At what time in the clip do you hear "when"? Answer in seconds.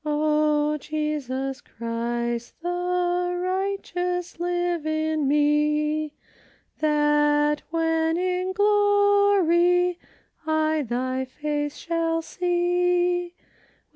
7.69-8.17